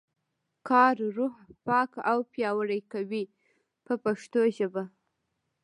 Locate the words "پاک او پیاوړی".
1.65-2.79